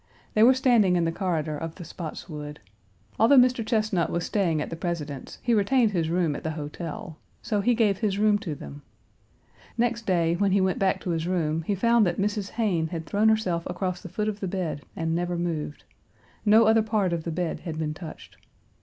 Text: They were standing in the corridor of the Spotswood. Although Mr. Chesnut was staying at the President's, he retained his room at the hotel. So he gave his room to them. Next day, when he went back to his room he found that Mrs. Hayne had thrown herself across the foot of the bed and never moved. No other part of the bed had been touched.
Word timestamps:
They 0.33 0.41
were 0.41 0.55
standing 0.55 0.95
in 0.95 1.05
the 1.05 1.11
corridor 1.11 1.55
of 1.55 1.75
the 1.75 1.85
Spotswood. 1.85 2.59
Although 3.19 3.37
Mr. 3.37 3.63
Chesnut 3.63 4.09
was 4.09 4.25
staying 4.25 4.59
at 4.59 4.71
the 4.71 4.75
President's, 4.75 5.37
he 5.43 5.53
retained 5.53 5.91
his 5.91 6.09
room 6.09 6.35
at 6.35 6.43
the 6.43 6.49
hotel. 6.57 7.19
So 7.43 7.61
he 7.61 7.75
gave 7.75 7.99
his 7.99 8.17
room 8.17 8.39
to 8.39 8.55
them. 8.55 8.81
Next 9.77 10.07
day, 10.07 10.33
when 10.35 10.53
he 10.53 10.59
went 10.59 10.79
back 10.79 11.01
to 11.01 11.11
his 11.11 11.27
room 11.27 11.61
he 11.61 11.75
found 11.75 12.07
that 12.07 12.17
Mrs. 12.17 12.49
Hayne 12.53 12.87
had 12.87 13.05
thrown 13.05 13.29
herself 13.29 13.61
across 13.67 14.01
the 14.01 14.09
foot 14.09 14.27
of 14.27 14.39
the 14.39 14.47
bed 14.47 14.81
and 14.95 15.13
never 15.13 15.37
moved. 15.37 15.83
No 16.45 16.65
other 16.65 16.81
part 16.81 17.13
of 17.13 17.23
the 17.23 17.29
bed 17.31 17.59
had 17.59 17.77
been 17.77 17.93
touched. 17.93 18.37